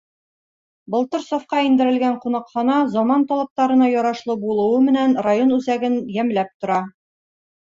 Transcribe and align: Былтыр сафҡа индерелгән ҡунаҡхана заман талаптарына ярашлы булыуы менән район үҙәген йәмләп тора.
Былтыр 0.93 1.21
сафҡа 1.25 1.59
индерелгән 1.65 2.15
ҡунаҡхана 2.23 2.77
заман 2.95 3.27
талаптарына 3.33 3.91
ярашлы 3.91 4.39
булыуы 4.47 4.83
менән 4.89 5.15
район 5.29 5.55
үҙәген 5.61 6.01
йәмләп 6.17 6.53
тора. 6.65 6.83